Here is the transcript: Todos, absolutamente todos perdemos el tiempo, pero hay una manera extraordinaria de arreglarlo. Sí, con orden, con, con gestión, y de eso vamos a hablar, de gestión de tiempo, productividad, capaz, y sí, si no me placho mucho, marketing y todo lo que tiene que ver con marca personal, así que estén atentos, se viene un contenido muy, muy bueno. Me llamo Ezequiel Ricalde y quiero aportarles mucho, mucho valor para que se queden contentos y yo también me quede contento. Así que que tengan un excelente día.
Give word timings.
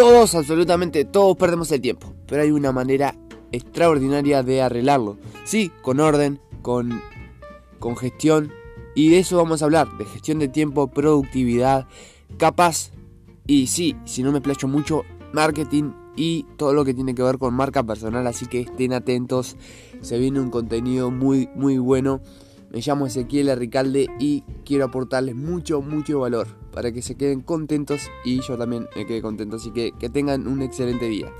Todos, 0.00 0.34
absolutamente 0.34 1.04
todos 1.04 1.36
perdemos 1.36 1.70
el 1.72 1.82
tiempo, 1.82 2.14
pero 2.26 2.40
hay 2.40 2.50
una 2.50 2.72
manera 2.72 3.14
extraordinaria 3.52 4.42
de 4.42 4.62
arreglarlo. 4.62 5.18
Sí, 5.44 5.70
con 5.82 6.00
orden, 6.00 6.40
con, 6.62 7.02
con 7.78 7.98
gestión, 7.98 8.50
y 8.94 9.10
de 9.10 9.18
eso 9.18 9.36
vamos 9.36 9.60
a 9.60 9.66
hablar, 9.66 9.88
de 9.98 10.06
gestión 10.06 10.38
de 10.38 10.48
tiempo, 10.48 10.86
productividad, 10.86 11.86
capaz, 12.38 12.92
y 13.46 13.66
sí, 13.66 13.94
si 14.06 14.22
no 14.22 14.32
me 14.32 14.40
placho 14.40 14.68
mucho, 14.68 15.02
marketing 15.34 15.92
y 16.16 16.46
todo 16.56 16.72
lo 16.72 16.86
que 16.86 16.94
tiene 16.94 17.14
que 17.14 17.22
ver 17.22 17.36
con 17.36 17.52
marca 17.52 17.82
personal, 17.82 18.26
así 18.26 18.46
que 18.46 18.60
estén 18.60 18.94
atentos, 18.94 19.58
se 20.00 20.18
viene 20.18 20.40
un 20.40 20.48
contenido 20.48 21.10
muy, 21.10 21.50
muy 21.54 21.76
bueno. 21.76 22.22
Me 22.70 22.80
llamo 22.80 23.06
Ezequiel 23.06 23.54
Ricalde 23.56 24.06
y 24.20 24.42
quiero 24.64 24.84
aportarles 24.84 25.34
mucho, 25.34 25.82
mucho 25.82 26.20
valor 26.20 26.46
para 26.72 26.92
que 26.92 27.02
se 27.02 27.16
queden 27.16 27.40
contentos 27.40 28.02
y 28.24 28.40
yo 28.42 28.56
también 28.56 28.86
me 28.94 29.06
quede 29.06 29.20
contento. 29.20 29.56
Así 29.56 29.72
que 29.72 29.90
que 29.98 30.08
tengan 30.08 30.46
un 30.46 30.62
excelente 30.62 31.06
día. 31.08 31.32